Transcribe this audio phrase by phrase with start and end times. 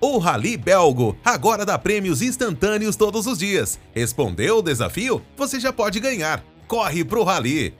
[0.00, 3.78] O Rally Belgo agora dá prêmios instantâneos todos os dias.
[3.94, 5.20] Respondeu o desafio?
[5.36, 6.42] Você já pode ganhar.
[6.66, 7.74] Corre pro Rally!